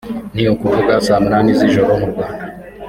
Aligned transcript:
ni 0.33 0.43
ukuvuga 0.53 0.93
saa 1.05 1.23
munani 1.23 1.51
z’ijoro 1.59 1.91
mu 2.01 2.07
Rwanda 2.11 2.43